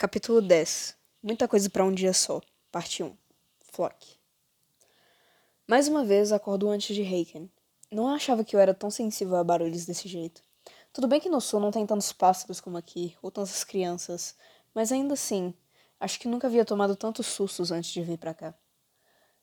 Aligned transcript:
Capítulo 0.00 0.40
10 0.40 0.96
Muita 1.20 1.48
coisa 1.48 1.68
para 1.68 1.84
um 1.84 1.92
dia 1.92 2.12
só. 2.12 2.40
Parte 2.70 3.02
1 3.02 3.16
Flock 3.58 4.16
Mais 5.66 5.88
uma 5.88 6.04
vez 6.04 6.30
acordou 6.30 6.70
antes 6.70 6.94
de 6.94 7.02
Heiken. 7.02 7.50
Não 7.90 8.06
achava 8.06 8.44
que 8.44 8.54
eu 8.54 8.60
era 8.60 8.72
tão 8.72 8.92
sensível 8.92 9.34
a 9.34 9.42
barulhos 9.42 9.86
desse 9.86 10.06
jeito. 10.06 10.40
Tudo 10.92 11.08
bem 11.08 11.18
que 11.18 11.28
no 11.28 11.40
sul 11.40 11.58
não 11.58 11.72
tem 11.72 11.84
tantos 11.84 12.12
pássaros 12.12 12.60
como 12.60 12.76
aqui, 12.76 13.16
ou 13.20 13.28
tantas 13.28 13.64
crianças, 13.64 14.36
mas 14.72 14.92
ainda 14.92 15.14
assim, 15.14 15.52
acho 15.98 16.20
que 16.20 16.28
nunca 16.28 16.46
havia 16.46 16.64
tomado 16.64 16.94
tantos 16.94 17.26
sustos 17.26 17.72
antes 17.72 17.90
de 17.90 18.00
vir 18.00 18.18
para 18.18 18.32
cá. 18.32 18.54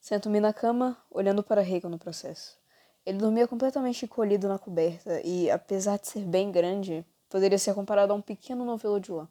Sento-me 0.00 0.38
na 0.38 0.52
cama, 0.52 0.96
olhando 1.10 1.42
para 1.42 1.68
Heiken 1.68 1.90
no 1.90 1.98
processo. 1.98 2.56
Ele 3.04 3.18
dormia 3.18 3.48
completamente 3.48 4.04
encolhido 4.04 4.46
na 4.46 4.60
coberta 4.60 5.20
e, 5.24 5.50
apesar 5.50 5.98
de 5.98 6.06
ser 6.06 6.24
bem 6.24 6.52
grande, 6.52 7.04
poderia 7.28 7.58
ser 7.58 7.74
comparado 7.74 8.12
a 8.12 8.16
um 8.16 8.22
pequeno 8.22 8.64
novelo 8.64 9.00
de 9.00 9.10
lã. 9.10 9.28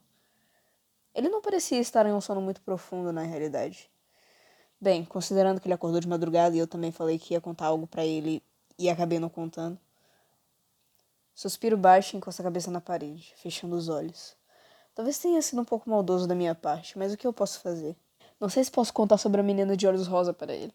Ele 1.14 1.28
não 1.28 1.40
parecia 1.40 1.78
estar 1.78 2.04
em 2.06 2.12
um 2.12 2.20
sono 2.20 2.40
muito 2.40 2.60
profundo 2.60 3.12
na 3.12 3.22
realidade. 3.22 3.90
Bem, 4.80 5.04
considerando 5.04 5.60
que 5.60 5.66
ele 5.66 5.74
acordou 5.74 6.00
de 6.00 6.08
madrugada 6.08 6.56
e 6.56 6.58
eu 6.58 6.66
também 6.66 6.90
falei 6.90 7.18
que 7.18 7.34
ia 7.34 7.40
contar 7.40 7.66
algo 7.66 7.86
para 7.86 8.04
ele 8.04 8.42
e 8.78 8.90
acabei 8.90 9.18
não 9.18 9.28
contando. 9.28 9.78
Suspiro 11.34 11.76
baixo 11.76 12.14
e 12.14 12.18
encosto 12.18 12.42
a 12.42 12.44
cabeça 12.44 12.70
na 12.70 12.80
parede, 12.80 13.32
fechando 13.36 13.76
os 13.76 13.88
olhos. 13.88 14.36
Talvez 14.94 15.18
tenha 15.18 15.40
sido 15.42 15.60
um 15.62 15.64
pouco 15.64 15.88
maldoso 15.88 16.26
da 16.26 16.34
minha 16.34 16.54
parte, 16.54 16.98
mas 16.98 17.12
o 17.12 17.16
que 17.16 17.26
eu 17.26 17.32
posso 17.32 17.60
fazer? 17.60 17.96
Não 18.40 18.48
sei 18.48 18.62
se 18.62 18.70
posso 18.70 18.92
contar 18.92 19.18
sobre 19.18 19.40
a 19.40 19.44
menina 19.44 19.76
de 19.76 19.86
olhos 19.86 20.06
rosa 20.06 20.32
para 20.32 20.52
ele. 20.52 20.72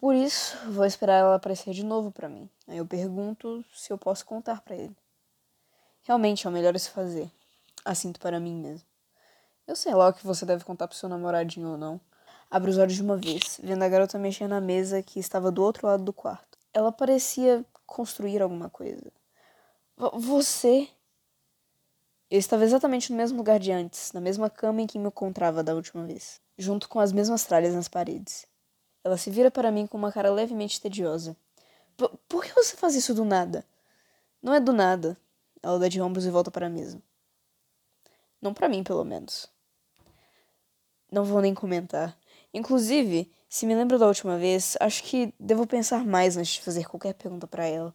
Por 0.00 0.14
isso, 0.14 0.56
vou 0.70 0.84
esperar 0.84 1.18
ela 1.18 1.34
aparecer 1.36 1.72
de 1.72 1.84
novo 1.84 2.10
para 2.10 2.28
mim. 2.28 2.50
Aí 2.66 2.78
eu 2.78 2.86
pergunto 2.86 3.64
se 3.72 3.92
eu 3.92 3.98
posso 3.98 4.24
contar 4.24 4.60
para 4.60 4.74
ele. 4.74 4.96
Realmente 6.02 6.46
é 6.46 6.50
o 6.50 6.52
melhor 6.52 6.76
se 6.78 6.90
fazer. 6.90 7.30
Assinto 7.84 8.18
para 8.18 8.40
mim 8.40 8.56
mesmo. 8.56 8.91
Eu 9.66 9.76
sei 9.76 9.94
lá 9.94 10.08
o 10.08 10.12
que 10.12 10.26
você 10.26 10.44
deve 10.44 10.64
contar 10.64 10.88
pro 10.88 10.96
seu 10.96 11.08
namoradinho 11.08 11.70
ou 11.70 11.76
não. 11.76 12.00
Abre 12.50 12.70
os 12.70 12.78
olhos 12.78 12.94
de 12.94 13.02
uma 13.02 13.16
vez, 13.16 13.60
vendo 13.62 13.82
a 13.82 13.88
garota 13.88 14.18
mexer 14.18 14.46
na 14.46 14.60
mesa 14.60 15.02
que 15.02 15.18
estava 15.18 15.50
do 15.50 15.62
outro 15.62 15.86
lado 15.86 16.02
do 16.02 16.12
quarto. 16.12 16.58
Ela 16.74 16.90
parecia 16.92 17.64
construir 17.86 18.42
alguma 18.42 18.68
coisa. 18.68 19.12
Você. 19.96 20.88
Eu 22.30 22.38
estava 22.38 22.64
exatamente 22.64 23.10
no 23.12 23.16
mesmo 23.16 23.38
lugar 23.38 23.60
de 23.60 23.70
antes, 23.70 24.12
na 24.12 24.20
mesma 24.20 24.50
cama 24.50 24.80
em 24.80 24.86
que 24.86 24.98
me 24.98 25.08
encontrava 25.08 25.62
da 25.62 25.74
última 25.74 26.04
vez, 26.04 26.40
junto 26.58 26.88
com 26.88 26.98
as 26.98 27.12
mesmas 27.12 27.44
tralhas 27.44 27.74
nas 27.74 27.88
paredes. 27.88 28.46
Ela 29.04 29.16
se 29.16 29.30
vira 29.30 29.50
para 29.50 29.70
mim 29.70 29.86
com 29.86 29.98
uma 29.98 30.10
cara 30.10 30.30
levemente 30.30 30.80
tediosa. 30.80 31.36
Por 32.28 32.42
que 32.42 32.54
você 32.54 32.74
faz 32.76 32.94
isso 32.94 33.14
do 33.14 33.24
nada? 33.24 33.64
Não 34.42 34.54
é 34.54 34.60
do 34.60 34.72
nada. 34.72 35.16
Ela 35.62 35.78
dá 35.78 35.88
de 35.88 36.00
ombros 36.00 36.24
e 36.24 36.30
volta 36.30 36.50
para 36.50 36.66
a 36.66 36.70
mesa. 36.70 37.00
Não 38.40 38.54
para 38.54 38.68
mim, 38.68 38.82
pelo 38.82 39.04
menos. 39.04 39.51
Não 41.12 41.24
vou 41.26 41.42
nem 41.42 41.52
comentar. 41.52 42.16
Inclusive, 42.54 43.30
se 43.46 43.66
me 43.66 43.74
lembro 43.74 43.98
da 43.98 44.06
última 44.06 44.38
vez, 44.38 44.78
acho 44.80 45.04
que 45.04 45.34
devo 45.38 45.66
pensar 45.66 46.06
mais 46.06 46.38
antes 46.38 46.54
de 46.54 46.62
fazer 46.62 46.88
qualquer 46.88 47.12
pergunta 47.12 47.46
para 47.46 47.66
ela. 47.66 47.94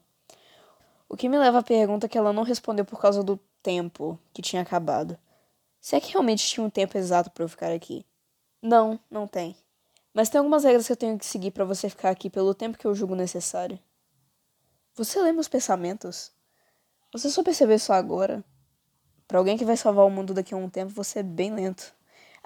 O 1.10 1.18
que 1.18 1.28
me 1.28 1.36
leva 1.36 1.58
à 1.58 1.64
pergunta 1.64 2.08
que 2.08 2.16
ela 2.16 2.32
não 2.32 2.44
respondeu 2.44 2.86
por 2.86 3.02
causa 3.02 3.24
do 3.24 3.40
tempo 3.64 4.20
que 4.32 4.44
tinha 4.44 4.62
acabado. 4.62 5.18
Se 5.82 5.96
é 5.96 6.00
que 6.00 6.12
realmente 6.12 6.46
tinha 6.46 6.64
um 6.64 6.70
tempo 6.70 6.96
exato 6.96 7.32
para 7.32 7.44
eu 7.44 7.50
ficar 7.50 7.72
aqui. 7.72 8.06
Não, 8.62 9.00
não 9.10 9.28
tem. 9.28 9.56
Mas 10.14 10.30
tem 10.30 10.38
algumas 10.38 10.64
regras 10.64 10.86
que 10.86 10.92
eu 10.92 10.98
tenho 10.98 11.18
que 11.18 11.26
seguir 11.26 11.50
para 11.50 11.66
você 11.66 11.90
ficar 11.90 12.12
aqui 12.12 12.30
pelo 12.30 12.54
tempo 12.54 12.78
que 12.78 12.86
eu 12.86 12.94
julgo 12.94 13.16
necessário. 13.16 13.80
Você 14.94 15.20
lê 15.20 15.32
meus 15.32 15.48
pensamentos? 15.48 16.32
Você 17.12 17.32
só 17.32 17.42
percebeu 17.42 17.78
isso 17.78 17.92
agora? 17.92 18.46
Para 19.28 19.40
alguém 19.40 19.58
que 19.58 19.66
vai 19.66 19.76
salvar 19.76 20.06
o 20.06 20.10
mundo 20.12 20.36
daqui 20.36 20.54
a 20.54 20.58
um 20.58 20.70
tempo, 20.70 20.94
você 20.94 21.20
é 21.20 21.24
bem 21.24 21.52
lento. 21.52 21.97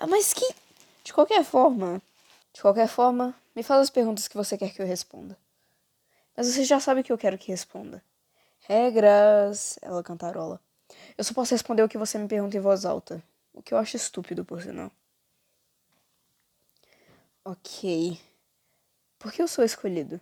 Ah, 0.01 0.07
mas 0.07 0.33
que. 0.33 0.55
De 1.03 1.13
qualquer 1.13 1.43
forma. 1.43 2.01
De 2.51 2.59
qualquer 2.59 2.87
forma, 2.87 3.35
me 3.55 3.61
fala 3.61 3.83
as 3.83 3.89
perguntas 3.91 4.27
que 4.27 4.35
você 4.35 4.57
quer 4.57 4.73
que 4.73 4.81
eu 4.81 4.85
responda. 4.85 5.37
Mas 6.35 6.47
você 6.47 6.63
já 6.63 6.79
sabe 6.79 7.01
o 7.01 7.03
que 7.03 7.11
eu 7.11 7.17
quero 7.19 7.37
que 7.37 7.51
responda. 7.51 8.03
Regras. 8.61 9.77
Ela 9.79 10.01
cantarola. 10.01 10.59
Eu 11.15 11.23
só 11.23 11.35
posso 11.35 11.53
responder 11.53 11.83
o 11.83 11.87
que 11.87 11.99
você 11.99 12.17
me 12.17 12.27
pergunta 12.27 12.57
em 12.57 12.59
voz 12.59 12.83
alta. 12.83 13.21
O 13.53 13.61
que 13.61 13.75
eu 13.75 13.77
acho 13.77 13.95
estúpido, 13.95 14.43
por 14.43 14.63
sinal. 14.63 14.91
Ok. 17.45 18.19
Por 19.19 19.31
que 19.31 19.39
eu 19.39 19.47
sou 19.47 19.63
escolhido? 19.63 20.19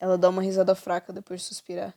Ela 0.00 0.18
dá 0.18 0.28
uma 0.28 0.42
risada 0.42 0.74
fraca 0.74 1.12
depois 1.12 1.42
de 1.42 1.46
suspirar. 1.46 1.94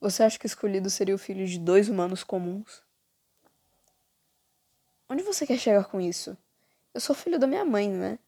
Você 0.00 0.22
acha 0.22 0.38
que 0.38 0.46
escolhido 0.46 0.88
seria 0.88 1.16
o 1.16 1.18
filho 1.18 1.44
de 1.48 1.58
dois 1.58 1.88
humanos 1.88 2.22
comuns? 2.22 2.80
Onde 5.12 5.22
você 5.22 5.46
quer 5.46 5.58
chegar 5.58 5.84
com 5.84 6.00
isso? 6.00 6.34
Eu 6.94 6.98
sou 6.98 7.14
filho 7.14 7.38
da 7.38 7.46
minha 7.46 7.66
mãe, 7.66 7.86
né? 7.86 8.18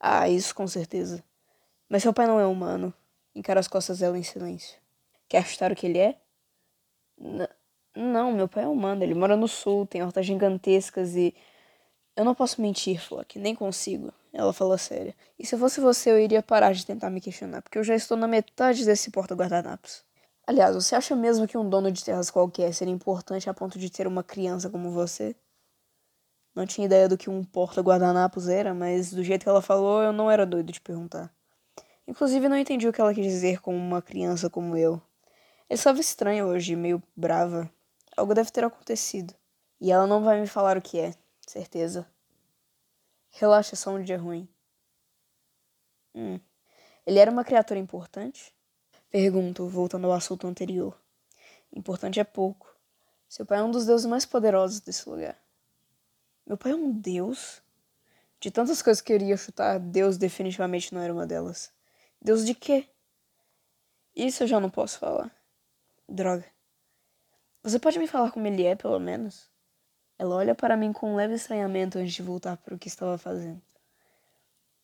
Ah, 0.00 0.28
isso 0.28 0.52
com 0.52 0.66
certeza. 0.66 1.22
Mas 1.88 2.02
seu 2.02 2.12
pai 2.12 2.26
não 2.26 2.40
é 2.40 2.44
humano. 2.44 2.92
Encara 3.32 3.60
as 3.60 3.68
costas 3.68 4.00
dela 4.00 4.18
em 4.18 4.24
silêncio. 4.24 4.76
Quer 5.28 5.46
chutar 5.46 5.70
o 5.70 5.76
que 5.76 5.86
ele 5.86 5.98
é? 6.00 6.18
N 7.16 7.46
não, 7.94 8.32
meu 8.32 8.48
pai 8.48 8.64
é 8.64 8.66
humano. 8.66 9.04
Ele 9.04 9.14
mora 9.14 9.36
no 9.36 9.46
sul, 9.46 9.86
tem 9.86 10.02
hortas 10.02 10.26
gigantescas 10.26 11.14
e. 11.14 11.32
Eu 12.16 12.24
não 12.24 12.34
posso 12.34 12.60
mentir, 12.60 13.00
Flock, 13.00 13.38
nem 13.38 13.54
consigo. 13.54 14.12
Ela 14.32 14.52
falou 14.52 14.76
séria. 14.78 15.14
E 15.38 15.46
se 15.46 15.54
eu 15.54 15.58
fosse 15.60 15.80
você, 15.80 16.10
eu 16.10 16.18
iria 16.18 16.42
parar 16.42 16.72
de 16.72 16.84
tentar 16.84 17.10
me 17.10 17.20
questionar, 17.20 17.62
porque 17.62 17.78
eu 17.78 17.84
já 17.84 17.94
estou 17.94 18.16
na 18.16 18.26
metade 18.26 18.84
desse 18.84 19.08
porta-guardanapos. 19.12 20.02
Aliás, 20.44 20.74
você 20.74 20.96
acha 20.96 21.14
mesmo 21.14 21.46
que 21.46 21.56
um 21.56 21.70
dono 21.70 21.92
de 21.92 22.04
terras 22.04 22.28
qualquer 22.28 22.74
seria 22.74 22.92
importante 22.92 23.48
a 23.48 23.54
ponto 23.54 23.78
de 23.78 23.88
ter 23.88 24.08
uma 24.08 24.24
criança 24.24 24.68
como 24.68 24.90
você? 24.90 25.36
Não 26.54 26.66
tinha 26.66 26.84
ideia 26.84 27.08
do 27.08 27.16
que 27.16 27.30
um 27.30 27.42
porta-guardanapos 27.42 28.48
era, 28.48 28.74
mas 28.74 29.12
do 29.12 29.24
jeito 29.24 29.42
que 29.42 29.48
ela 29.48 29.62
falou, 29.62 30.02
eu 30.02 30.12
não 30.12 30.30
era 30.30 30.44
doido 30.44 30.70
de 30.70 30.80
perguntar. 30.80 31.32
Inclusive, 32.06 32.48
não 32.48 32.58
entendi 32.58 32.86
o 32.86 32.92
que 32.92 33.00
ela 33.00 33.14
quis 33.14 33.24
dizer 33.24 33.60
com 33.60 33.74
uma 33.74 34.02
criança 34.02 34.50
como 34.50 34.76
eu. 34.76 35.00
Eu 35.68 35.74
estava 35.74 36.00
estranha 36.00 36.44
hoje, 36.44 36.76
meio 36.76 37.02
brava. 37.16 37.70
Algo 38.16 38.34
deve 38.34 38.50
ter 38.50 38.64
acontecido. 38.64 39.34
E 39.80 39.90
ela 39.90 40.06
não 40.06 40.22
vai 40.22 40.40
me 40.40 40.46
falar 40.46 40.76
o 40.76 40.82
que 40.82 41.00
é, 41.00 41.14
certeza. 41.46 42.06
Relaxa, 43.30 43.74
é 43.74 43.76
só 43.76 43.90
um 43.90 44.02
dia 44.02 44.18
ruim. 44.18 44.46
Hum. 46.14 46.38
Ele 47.06 47.18
era 47.18 47.30
uma 47.30 47.44
criatura 47.44 47.80
importante? 47.80 48.54
Pergunto, 49.10 49.66
voltando 49.66 50.06
ao 50.06 50.12
assunto 50.12 50.46
anterior. 50.46 50.96
Importante 51.74 52.20
é 52.20 52.24
pouco. 52.24 52.76
Seu 53.28 53.46
pai 53.46 53.58
é 53.58 53.62
um 53.62 53.70
dos 53.70 53.86
deuses 53.86 54.06
mais 54.06 54.26
poderosos 54.26 54.80
desse 54.80 55.08
lugar. 55.08 55.41
Meu 56.46 56.56
pai 56.56 56.72
é 56.72 56.74
um 56.74 56.90
deus? 56.92 57.62
De 58.40 58.50
tantas 58.50 58.82
coisas 58.82 59.00
que 59.00 59.12
eu 59.12 59.16
iria 59.16 59.36
chutar, 59.36 59.78
Deus 59.78 60.18
definitivamente 60.18 60.92
não 60.92 61.00
era 61.00 61.12
uma 61.12 61.26
delas. 61.26 61.72
Deus 62.20 62.44
de 62.44 62.54
quê? 62.54 62.88
Isso 64.14 64.42
eu 64.42 64.46
já 64.46 64.58
não 64.58 64.68
posso 64.68 64.98
falar. 64.98 65.30
Droga. 66.08 66.44
Você 67.62 67.78
pode 67.78 67.98
me 67.98 68.08
falar 68.08 68.32
como 68.32 68.46
ele 68.46 68.64
é, 68.64 68.74
pelo 68.74 68.98
menos? 68.98 69.48
Ela 70.18 70.34
olha 70.34 70.54
para 70.54 70.76
mim 70.76 70.92
com 70.92 71.12
um 71.12 71.16
leve 71.16 71.34
estranhamento 71.34 71.98
antes 71.98 72.12
de 72.12 72.22
voltar 72.22 72.56
para 72.56 72.74
o 72.74 72.78
que 72.78 72.88
estava 72.88 73.16
fazendo. 73.16 73.62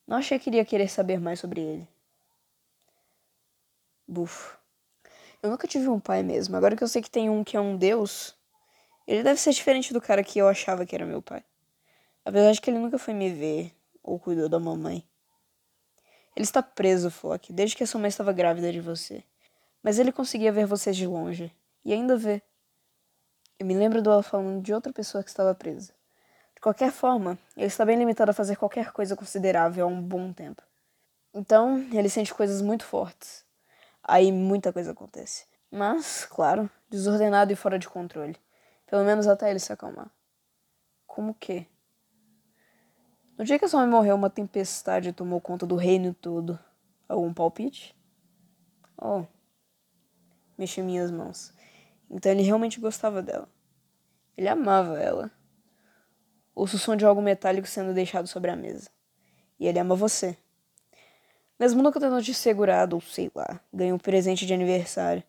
Não 0.06 0.16
achei 0.16 0.38
que 0.38 0.48
iria 0.48 0.64
querer 0.64 0.88
saber 0.88 1.20
mais 1.20 1.40
sobre 1.40 1.60
ele. 1.60 1.88
Bufo. 4.06 4.56
Eu 5.42 5.50
nunca 5.50 5.66
tive 5.66 5.88
um 5.88 5.98
pai 5.98 6.22
mesmo. 6.22 6.56
Agora 6.56 6.76
que 6.76 6.82
eu 6.82 6.88
sei 6.88 7.02
que 7.02 7.10
tem 7.10 7.28
um 7.28 7.42
que 7.42 7.56
é 7.56 7.60
um 7.60 7.76
deus, 7.76 8.37
ele 9.08 9.22
deve 9.22 9.40
ser 9.40 9.52
diferente 9.52 9.94
do 9.94 10.02
cara 10.02 10.22
que 10.22 10.38
eu 10.38 10.46
achava 10.46 10.84
que 10.84 10.94
era 10.94 11.06
meu 11.06 11.22
pai. 11.22 11.42
Apesar 12.26 12.52
de 12.52 12.60
que 12.60 12.68
ele 12.68 12.78
nunca 12.78 12.98
foi 12.98 13.14
me 13.14 13.30
ver 13.30 13.74
ou 14.02 14.18
cuidou 14.18 14.50
da 14.50 14.60
mamãe. 14.60 15.02
Ele 16.36 16.44
está 16.44 16.62
preso, 16.62 17.10
Flock, 17.10 17.50
desde 17.50 17.74
que 17.74 17.82
a 17.82 17.86
sua 17.86 17.98
mãe 17.98 18.08
estava 18.08 18.34
grávida 18.34 18.70
de 18.70 18.80
você. 18.80 19.24
Mas 19.82 19.98
ele 19.98 20.12
conseguia 20.12 20.52
ver 20.52 20.66
vocês 20.66 20.94
de 20.94 21.06
longe. 21.06 21.50
E 21.86 21.94
ainda 21.94 22.18
vê. 22.18 22.42
Eu 23.58 23.64
me 23.64 23.74
lembro 23.74 24.02
do 24.02 24.22
falando 24.22 24.62
de 24.62 24.74
outra 24.74 24.92
pessoa 24.92 25.24
que 25.24 25.30
estava 25.30 25.54
presa. 25.54 25.94
De 26.54 26.60
qualquer 26.60 26.92
forma, 26.92 27.38
ele 27.56 27.66
está 27.66 27.86
bem 27.86 27.96
limitado 27.96 28.30
a 28.30 28.34
fazer 28.34 28.56
qualquer 28.56 28.92
coisa 28.92 29.16
considerável 29.16 29.86
há 29.86 29.88
um 29.88 30.02
bom 30.02 30.34
tempo. 30.34 30.62
Então, 31.32 31.78
ele 31.94 32.10
sente 32.10 32.34
coisas 32.34 32.60
muito 32.60 32.84
fortes. 32.84 33.42
Aí 34.02 34.30
muita 34.30 34.70
coisa 34.70 34.92
acontece. 34.92 35.46
Mas, 35.70 36.26
claro, 36.26 36.68
desordenado 36.90 37.50
e 37.52 37.56
fora 37.56 37.78
de 37.78 37.88
controle. 37.88 38.36
Pelo 38.88 39.04
menos 39.04 39.26
até 39.26 39.50
ele 39.50 39.58
se 39.58 39.72
acalmar. 39.72 40.10
Como 41.06 41.34
que? 41.34 41.66
No 43.36 43.44
dia 43.44 43.58
que 43.58 43.64
a 43.64 43.68
sua 43.68 43.80
mãe 43.80 43.88
morreu, 43.88 44.16
uma 44.16 44.30
tempestade 44.30 45.12
tomou 45.12 45.40
conta 45.40 45.66
do 45.66 45.76
reino 45.76 46.14
todo. 46.14 46.58
Algum 47.08 47.32
palpite? 47.32 47.96
Oh. 49.00 49.24
Mexi 50.56 50.82
minhas 50.82 51.10
mãos. 51.10 51.52
Então 52.10 52.32
ele 52.32 52.42
realmente 52.42 52.80
gostava 52.80 53.22
dela. 53.22 53.48
Ele 54.36 54.48
amava 54.48 54.98
ela. 54.98 55.30
Ouço 56.54 56.76
o 56.76 56.78
som 56.78 56.96
de 56.96 57.04
algo 57.04 57.22
metálico 57.22 57.68
sendo 57.68 57.94
deixado 57.94 58.26
sobre 58.26 58.50
a 58.50 58.56
mesa. 58.56 58.90
E 59.60 59.66
ele 59.66 59.78
ama 59.78 59.94
você. 59.94 60.36
Mesmo 61.60 61.82
nunca 61.82 62.00
tendo 62.00 62.22
te 62.22 62.32
segurado, 62.32 62.96
ou 62.96 63.02
sei 63.02 63.30
lá, 63.34 63.60
ganha 63.72 63.94
um 63.94 63.98
presente 63.98 64.46
de 64.46 64.54
aniversário. 64.54 65.22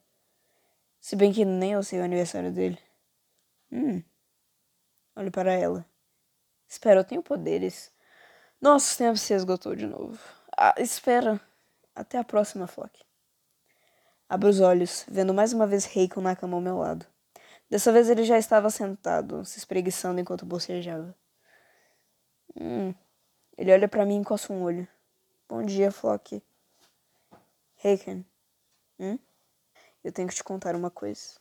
Se 0.99 1.15
bem 1.15 1.33
que 1.33 1.43
nem 1.43 1.73
eu 1.73 1.83
sei 1.83 1.99
o 1.99 2.03
aniversário 2.03 2.51
dele. 2.51 2.79
Hum. 3.71 4.03
Olho 5.15 5.31
para 5.31 5.53
ela. 5.53 5.85
Espera, 6.67 6.99
eu 7.01 7.03
tenho 7.03 7.23
poderes. 7.23 7.91
Nossa, 8.61 8.93
o 8.93 8.97
tempo 8.97 9.17
se 9.17 9.33
esgotou 9.33 9.75
de 9.75 9.85
novo. 9.85 10.19
Ah, 10.57 10.75
espera. 10.77 11.39
Até 11.95 12.17
a 12.17 12.23
próxima, 12.23 12.67
Flock. 12.67 12.99
Abro 14.27 14.49
os 14.49 14.59
olhos, 14.59 15.05
vendo 15.07 15.33
mais 15.33 15.53
uma 15.53 15.65
vez 15.65 15.85
Reiko 15.85 16.21
na 16.21 16.35
cama 16.35 16.55
ao 16.55 16.61
meu 16.61 16.77
lado. 16.77 17.05
Dessa 17.69 17.91
vez 17.91 18.09
ele 18.09 18.23
já 18.23 18.37
estava 18.37 18.69
sentado, 18.69 19.43
se 19.45 19.57
espreguiçando 19.57 20.19
enquanto 20.19 20.45
bocejava. 20.45 21.15
Hum. 22.55 22.93
Ele 23.57 23.73
olha 23.73 23.87
para 23.87 24.05
mim 24.05 24.21
e 24.21 24.25
coça 24.25 24.53
um 24.53 24.63
olho. 24.63 24.87
Bom 25.47 25.63
dia, 25.63 25.91
Flock. 25.91 26.41
Heiken. 27.83 28.25
Hum? 28.99 29.19
Eu 30.03 30.11
tenho 30.11 30.27
que 30.27 30.35
te 30.35 30.43
contar 30.43 30.75
uma 30.75 30.89
coisa. 30.89 31.39